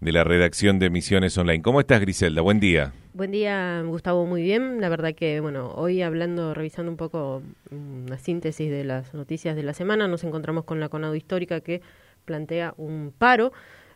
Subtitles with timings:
[0.00, 1.62] de la redacción de Misiones Online.
[1.62, 2.42] ¿Cómo estás, Griselda?
[2.42, 2.92] Buen día.
[3.14, 4.26] Buen día, Gustavo.
[4.26, 4.80] Muy bien.
[4.80, 9.62] La verdad que, bueno, hoy hablando, revisando un poco una síntesis de las noticias de
[9.62, 11.80] la semana, nos encontramos con la Conado Histórica que
[12.24, 13.52] plantea un paro.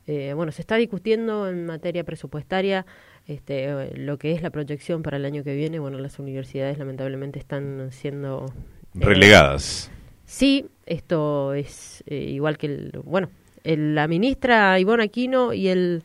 [0.06, 2.86] Eh, bueno, se está discutiendo en materia presupuestaria
[3.26, 5.78] este, lo que es la proyección para el año que viene.
[5.78, 8.46] Bueno, las universidades lamentablemente están siendo...
[8.94, 9.90] Eh, Relegadas.
[10.24, 13.00] Sí, esto es eh, igual que el...
[13.04, 13.28] Bueno,
[13.64, 16.02] la ministra Ivonne Aquino y el,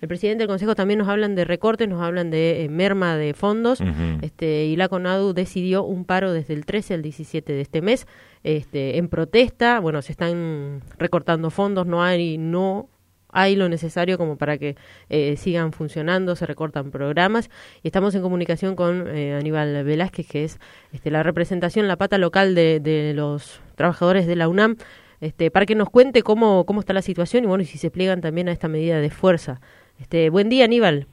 [0.00, 3.34] el, presidente del Consejo también nos hablan de recortes, nos hablan de eh, merma de
[3.34, 3.80] fondos.
[4.22, 8.06] este, y la CONADU decidió un paro desde el 13 al 17 de este mes
[8.44, 9.80] este, en protesta.
[9.80, 12.88] Bueno, se están recortando fondos, no hay, no
[13.30, 14.76] hay lo necesario como para que
[15.08, 17.50] eh, sigan funcionando, se recortan programas
[17.82, 20.58] y estamos en comunicación con eh, Aníbal Velázquez, que es
[20.92, 24.76] este, la representación, la pata local de, de los trabajadores de la UNAM
[25.20, 27.90] este, para que nos cuente cómo, cómo está la situación y bueno, y si se
[27.90, 29.60] pliegan también a esta medida de fuerza.
[30.00, 31.06] Este, buen día, Aníbal.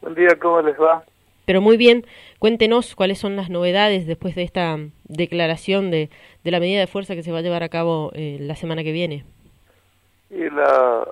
[0.00, 1.02] Buen día, ¿cómo les va?
[1.46, 2.06] Pero muy bien,
[2.38, 6.08] cuéntenos cuáles son las novedades después de esta declaración de,
[6.42, 8.82] de la medida de fuerza que se va a llevar a cabo eh, la semana
[8.82, 9.24] que viene.
[10.30, 11.04] Y la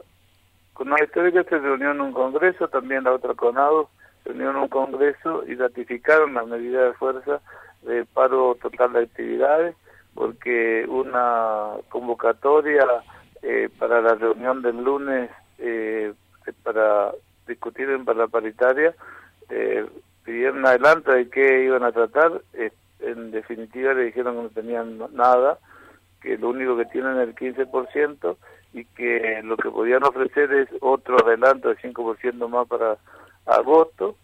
[1.05, 3.89] Histórica se reunió en un congreso, también la otra CONADO
[4.23, 7.41] se reunió en un congreso y ratificaron la medida de fuerza
[7.83, 9.77] de paro total de actividades
[10.15, 12.87] porque una convocatoria
[13.43, 16.13] eh, para la reunión del lunes eh,
[16.63, 17.13] para
[17.47, 18.95] discutir en la paritaria
[19.49, 19.87] eh,
[20.25, 22.43] pidieron adelanto de qué iban a tratar
[23.01, 25.59] en definitiva le dijeron que no tenían nada
[26.21, 28.37] que lo único que tienen es el 15%
[28.75, 32.97] y que lo que podían ofrecer es otro adelanto de 5% más para
[33.47, 34.17] agosto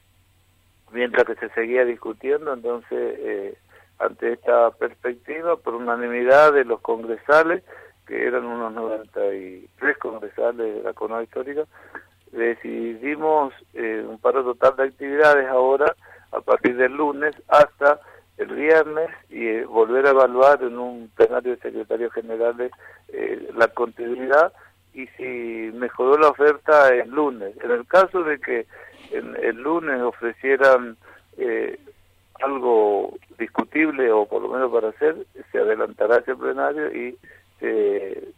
[0.93, 3.59] mientras que se seguía discutiendo entonces eh,
[3.99, 7.63] ante esta perspectiva, por unanimidad de los congresales,
[8.07, 11.65] que eran unos 93 congresales de la Conada Histórica,
[12.33, 15.95] decidimos eh, un paro total de actividades ahora,
[16.31, 18.01] a partir del lunes hasta
[18.37, 22.71] el viernes, y eh, volver a evaluar en un plenario de secretarios generales
[23.09, 24.53] eh, la continuidad
[24.95, 27.55] y si mejoró la oferta el lunes.
[27.63, 28.67] En el caso de que
[29.13, 30.97] el lunes ofrecieran
[31.39, 31.79] eh,
[32.43, 33.18] algo
[33.85, 37.17] o por lo menos para hacer, se adelantará ese plenario y
[37.61, 38.29] se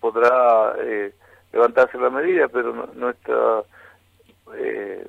[0.00, 1.12] podrá eh,
[1.52, 3.62] levantarse la medida, pero nuestra
[4.54, 5.06] eh,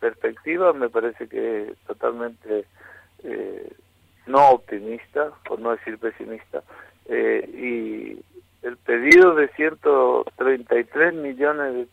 [0.00, 2.64] perspectiva me parece que es totalmente
[3.22, 3.72] eh,
[4.26, 6.62] no optimista, por no decir pesimista,
[7.06, 8.18] y
[8.62, 11.86] el pedido de 133 millones de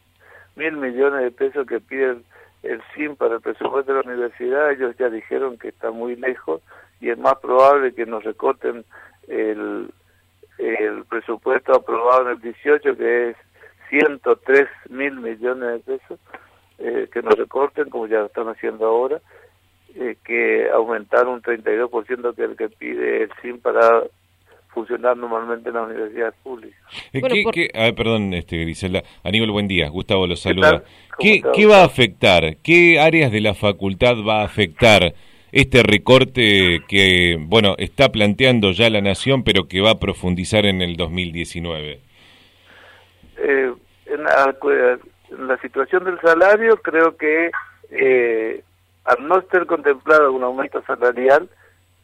[0.56, 2.24] mil millones de pesos que piden
[2.64, 6.62] el SIM para el presupuesto de la universidad, ellos ya dijeron que está muy lejos
[7.02, 8.86] y es más probable que nos recorten
[9.28, 9.90] el,
[10.58, 13.38] el presupuesto aprobado en el 18, que es
[13.90, 16.20] 103 mil millones de pesos,
[16.80, 19.20] eh, que nos recorten, como ya lo están haciendo ahora,
[19.96, 24.04] eh, que aumentar un 32% que es el que pide el SIM para
[24.74, 26.80] funcionar normalmente en las universidades públicas.
[27.12, 29.04] Eh, perdón, este, Grisela.
[29.24, 29.90] Aníbal, buen día.
[29.90, 30.84] Gustavo los saluda.
[31.20, 32.58] ¿Qué, ¿Qué, va a afectar?
[32.64, 35.14] ¿Qué áreas de la facultad va a afectar
[35.52, 40.82] este recorte que, bueno, está planteando ya la Nación, pero que va a profundizar en
[40.82, 42.00] el 2019?
[43.38, 43.74] Eh,
[44.06, 44.56] en, la,
[45.32, 47.52] en, la, situación del salario, creo que
[47.90, 48.64] eh,
[49.06, 51.50] al no estar contemplado un aumento salarial,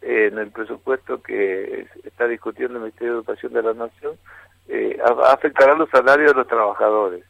[0.02, 4.16] en el presupuesto que está discutiendo el Ministerio de Educación de la Nación,
[4.70, 7.24] eh, afectará los salarios de los trabajadores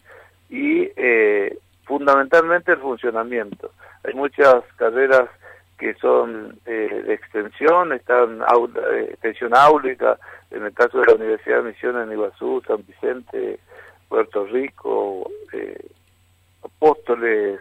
[0.50, 3.72] y eh, fundamentalmente el funcionamiento.
[4.04, 5.30] Hay muchas carreras
[5.78, 10.18] que son eh, de extensión, están eh, extensión áulica,
[10.52, 13.60] en el caso de la Universidad de Misiones en Iguazú, San Vicente,
[14.10, 15.86] Puerto Rico, eh,
[16.64, 17.60] Apóstoles,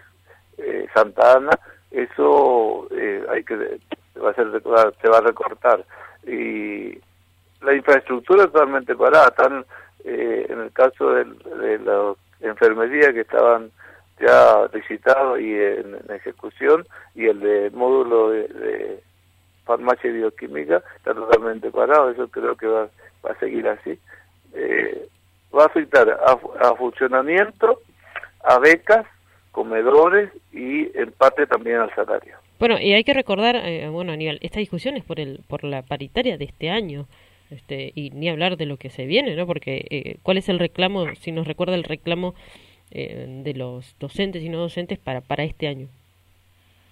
[0.95, 1.51] Santa Ana,
[1.91, 2.89] eso
[3.29, 3.79] hay que
[4.23, 4.63] va a ser
[5.03, 5.85] se va a recortar.
[6.27, 6.99] Y
[7.61, 9.65] la infraestructura totalmente parada están
[10.05, 13.71] eh, en el caso de, de la enfermería que estaban
[14.21, 19.03] ya licitados y en, ejecución y el de módulo de,
[19.65, 22.89] farmacia y bioquímica está totalmente parado eso creo que va,
[23.25, 23.99] va a seguir así
[24.55, 25.09] eh,
[25.55, 27.81] va a afectar a, a funcionamiento
[28.45, 29.07] a becas
[29.51, 34.39] comedores y en parte también al salario bueno, y hay que recordar, eh, bueno, Aníbal,
[34.41, 37.07] esta discusión es por, el, por la paritaria de este año.
[37.51, 39.47] Este, y ni hablar de lo que se viene, ¿no?
[39.47, 42.35] Porque eh, ¿cuál es el reclamo, si nos recuerda el reclamo
[42.91, 45.89] eh, de los docentes y no docentes para, para este año?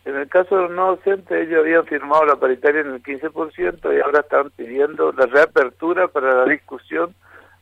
[0.05, 3.97] En el caso de los no docentes, ellos habían firmado la paritaria en el 15%
[3.97, 7.15] y ahora están pidiendo la reapertura para la discusión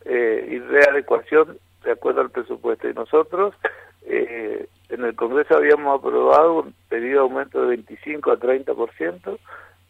[0.04, 2.88] y readecuación de acuerdo al presupuesto.
[2.88, 3.54] Y nosotros
[5.22, 9.38] Congreso habíamos aprobado un pedido de aumento de 25 a 30%.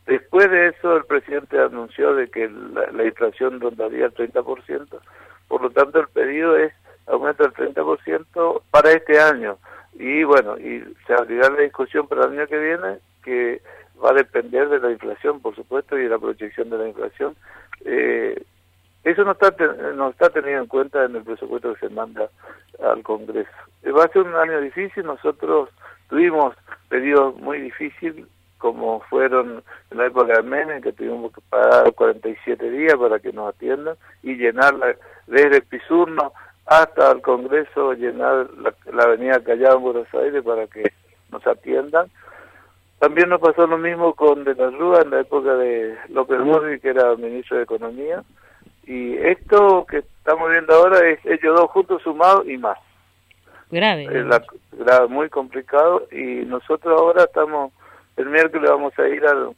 [0.06, 5.00] Después de eso, el presidente anunció de que la, inflación rondaría el 30%.
[5.48, 6.72] Por lo tanto, el pedido es
[7.06, 9.58] aumento del 30% para este año.
[9.94, 13.60] Y bueno, y se abrirá la discusión para el año que viene, que
[14.02, 17.37] va a depender de la inflación, por supuesto, y de la proyección de la inflación.
[17.84, 18.43] Eh,
[19.04, 19.54] eso no está,
[19.94, 22.28] no está tenido en cuenta en el presupuesto que se manda
[22.82, 23.50] al Congreso.
[23.82, 25.69] Eh, va a ser un año difícil, nosotros
[26.08, 26.55] tuvimos
[26.88, 28.26] pedidos muy difíciles,
[28.58, 33.32] como fueron en la época de Menem, que tuvimos que pagar 47 días para que
[33.32, 34.75] nos atiendan, y llenar
[35.26, 36.32] desde el Pisurno
[36.66, 40.92] hasta el Congreso, llenar la, avenida Callao en Buenos Aires para que
[41.30, 42.10] nos atiendan.
[42.98, 46.78] También nos pasó lo mismo con De la Rúa en la época de López Murray,
[46.78, 48.22] que era ministro de Economía,
[48.86, 52.78] y esto que estamos viendo ahora es ellos dos juntos sumados y más.
[53.70, 54.04] Grave.
[54.04, 57.72] Es muy complicado y nosotros ahora estamos,
[58.16, 59.56] el miércoles vamos a ir al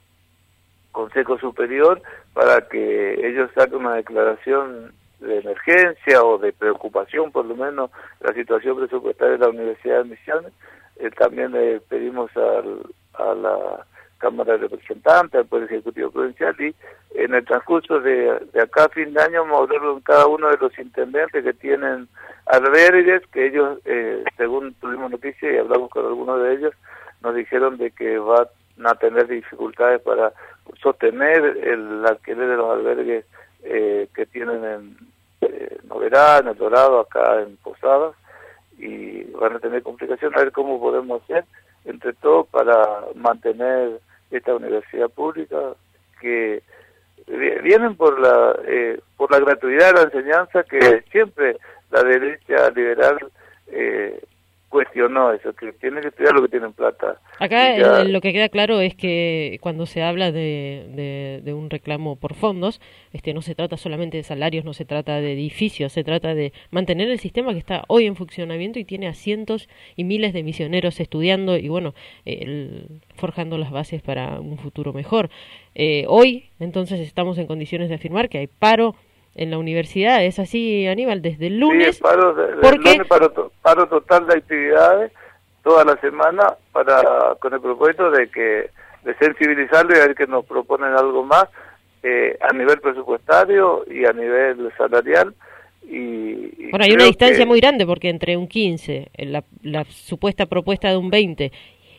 [0.92, 2.00] Consejo Superior
[2.32, 4.92] para que ellos saquen una declaración
[5.24, 7.90] de emergencia o de preocupación por lo menos
[8.20, 10.52] la situación presupuestaria de la Universidad de Misiones.
[10.96, 12.82] Eh, también le pedimos al,
[13.14, 13.86] a la
[14.18, 16.74] Cámara de Representantes, al Poder Ejecutivo Provincial y
[17.14, 18.30] en el transcurso de,
[18.60, 22.08] acá a fin de año vamos a cada uno de los intendentes que tienen
[22.46, 26.74] albergues, que ellos, eh, según tuvimos noticias y hablamos con algunos de ellos,
[27.22, 28.46] nos dijeron de que van
[28.84, 30.32] a tener dificultades para
[30.82, 33.24] sostener el alquiler de los albergues
[33.62, 34.96] eh, que tienen en
[35.50, 35.78] eh,
[36.40, 38.14] en El Dorado, acá en Posadas,
[38.78, 41.44] y van a tener complicaciones, a ver cómo podemos hacer,
[41.84, 44.00] entre todo, para mantener
[44.30, 45.58] esta universidad pública
[46.20, 46.62] que
[47.62, 51.56] vienen por la eh, por la gratuidad de la enseñanza que siempre
[51.90, 53.18] la derecha liberal
[53.68, 54.22] eh,
[54.74, 57.20] cuestionó eso, que tienen que estudiar lo que tienen plata.
[57.38, 62.34] Acá lo que queda claro es que cuando se habla de, de, un reclamo por
[62.34, 62.80] fondos,
[63.12, 66.52] este no se trata solamente de salarios, no se trata de edificios, se trata de
[66.72, 70.42] mantener el sistema que está hoy en funcionamiento y tiene a cientos y miles de
[70.42, 71.94] misioneros estudiando y bueno,
[73.14, 75.30] forjando las bases para un futuro mejor.
[75.76, 78.96] Eh, hoy, entonces, estamos en condiciones de afirmar que hay paro
[79.34, 80.24] en la universidad.
[80.24, 81.22] ¿Es así, Aníbal?
[81.22, 81.96] Desde el lunes.
[81.96, 82.34] Sí, paro,
[83.62, 85.12] paro, total de actividades
[85.62, 88.70] toda la semana para con el propósito de que
[89.04, 91.46] de sensibilizarlo y a ver que nos proponen algo más
[92.02, 95.34] eh, a nivel presupuestario y a nivel salarial.
[95.82, 100.88] Y, bueno, hay una distancia muy grande porque entre un 15, la, la supuesta propuesta
[100.88, 101.52] de un 20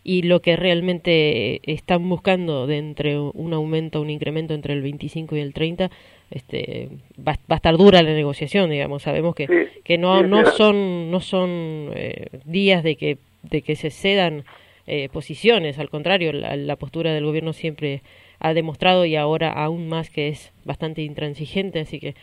[0.07, 5.35] y lo que realmente están buscando de entre un aumento, un incremento entre el 25
[5.35, 5.89] y el 30,
[6.29, 6.89] este,
[7.27, 9.01] va, a estar dura la negociación, digamos.
[9.01, 13.89] Sabemos que, que no, no son, no son eh, días de que, de que se
[13.89, 14.43] cedan
[14.85, 18.03] eh, posiciones, al contrario, la, postura del gobierno siempre
[18.37, 22.13] ha demostrado y ahora aún más que es bastante intransigente, así que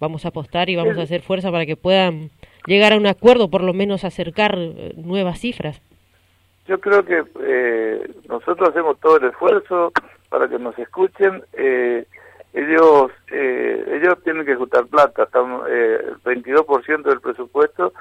[0.00, 2.30] vamos a apostar y vamos a hacer fuerza para que puedan
[2.66, 5.80] llegar a un acuerdo, por lo menos acercar eh, nuevas cifras.
[6.70, 9.92] Yo creo que eh, nosotros hacemos todo el esfuerzo
[10.28, 11.42] para que nos escuchen.
[11.54, 12.06] Eh,
[12.52, 15.24] ellos eh, ellos tienen que juntar plata.
[15.24, 17.92] Estamos, el 22% del presupuesto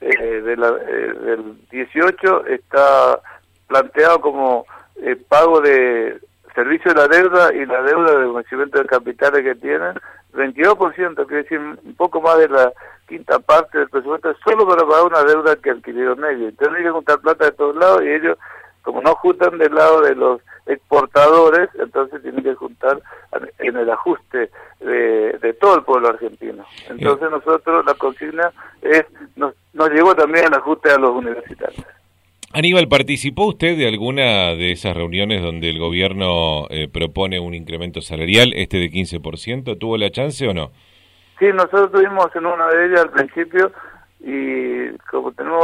[0.00, 3.20] de la, del 18 está
[3.66, 4.64] planteado como
[5.28, 6.18] pago de
[6.54, 9.92] servicio de la deuda y la deuda de vencimiento de capitales que tienen.
[10.32, 12.72] 22%, quiere decir un poco más de la
[13.08, 16.50] quinta parte del presupuesto solo para pagar una deuda que adquirieron ellos.
[16.50, 18.38] Entonces hay que juntar plata de todos lados y ellos,
[18.82, 23.00] como no juntan del lado de los exportadores, entonces tienen que juntar
[23.58, 26.64] en el ajuste de, todo el pueblo argentino.
[26.88, 29.04] Entonces nosotros, la consigna es,
[29.36, 31.84] nos, nos llevó también el ajuste a los universitarios.
[32.54, 38.00] Aníbal, ¿participó usted de alguna de esas reuniones donde el gobierno eh, propone un incremento
[38.00, 39.78] salarial, este de 15%?
[39.78, 40.70] ¿Tuvo la chance o no?
[41.38, 43.70] Sí, nosotros tuvimos en una de ellas al principio
[44.20, 45.62] y como tenemos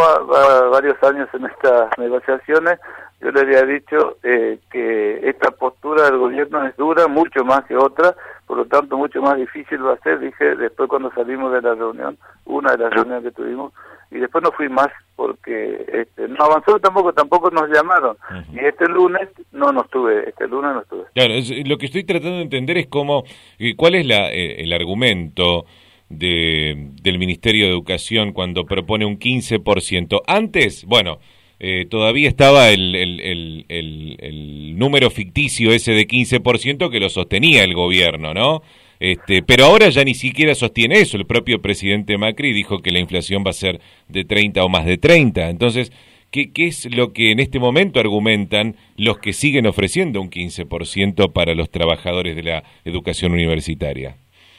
[0.70, 2.78] varios años en estas negociaciones,
[3.20, 7.76] yo le había dicho eh, que esta postura del gobierno es dura, mucho más que
[7.76, 8.14] otra,
[8.46, 11.74] por lo tanto mucho más difícil va a ser, dije después cuando salimos de la
[11.74, 13.72] reunión, una de las reuniones que tuvimos,
[14.14, 18.16] y después no fui más porque este, no avanzó tampoco, tampoco nos llamaron.
[18.52, 21.04] Y este lunes no nos tuve, este lunes no estuve.
[21.14, 21.34] Claro,
[21.66, 23.24] lo que estoy tratando de entender es cómo,
[23.58, 25.66] eh, cuál es la, eh, el argumento
[26.08, 30.22] de, del Ministerio de Educación cuando propone un 15%.
[30.26, 31.18] Antes, bueno,
[31.58, 37.64] eh, todavía estaba el, el, el, el, número ficticio ese de 15% que lo sostenía
[37.64, 38.62] el gobierno, ¿no?
[39.00, 41.16] Este, pero ahora ya ni siquiera sostiene eso.
[41.16, 44.84] El propio presidente Macri dijo que la inflación va a ser de 30 o más
[44.84, 45.48] de 30.
[45.48, 45.92] Entonces,
[46.30, 51.32] ¿qué, ¿qué es lo que en este momento argumentan los que siguen ofreciendo un 15%
[51.32, 54.16] para los trabajadores de la educación universitaria?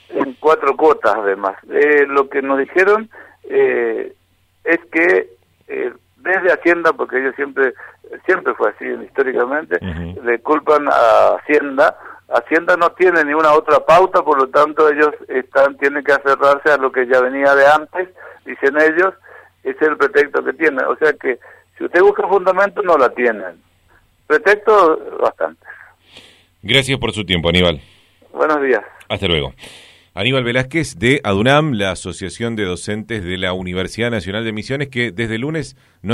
[0.09, 1.55] En cuatro cuotas, además.
[1.71, 3.09] Eh, lo que nos dijeron
[3.49, 4.13] eh,
[4.63, 5.29] es que
[5.67, 7.73] eh, desde Hacienda, porque ellos siempre
[8.25, 9.77] siempre fue así históricamente,
[10.23, 11.97] le culpan a Hacienda.
[12.29, 16.77] Hacienda no tiene ninguna otra pauta, por lo tanto ellos están tienen que aferrarse a
[16.77, 18.09] lo que ya venía de antes,
[18.45, 19.13] dicen ellos,
[19.63, 20.85] ese es el pretexto que tienen.
[20.85, 21.39] O sea que
[21.77, 23.61] si usted busca fundamento, no la tienen.
[24.27, 25.65] Pretexto, bastante.
[26.61, 27.79] Gracias por su tiempo, Aníbal.
[28.33, 28.81] Buenos días.
[29.07, 29.53] Hasta luego.
[30.17, 35.11] Aníbal Velázquez de ADUNAM, la Asociación de Docentes de la Universidad Nacional de Misiones, que
[35.11, 36.13] desde el lunes no